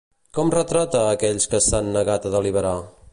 [0.37, 2.77] Com retrata a aquells que s'han negat a deliberar?